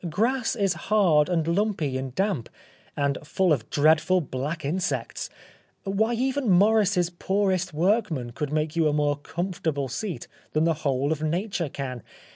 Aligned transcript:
Grass 0.09 0.55
is 0.55 0.73
hard 0.89 1.29
and 1.29 1.47
lumpy 1.47 1.95
and 1.95 2.15
damp, 2.15 2.49
and 2.97 3.19
full 3.23 3.53
of 3.53 3.69
dreadful 3.69 4.19
black 4.19 4.65
insects. 4.65 5.29
Why 5.83 6.15
even 6.15 6.49
Morris's 6.49 7.11
poorest 7.11 7.71
workman 7.71 8.31
could 8.31 8.51
make 8.51 8.75
you 8.75 8.87
a 8.87 8.93
more 8.93 9.15
comfortable 9.17 9.89
seat 9.89 10.27
than 10.53 10.63
the 10.63 10.73
whole 10.81 11.11
of 11.11 11.21
Nature 11.21 11.69
can. 11.69 12.01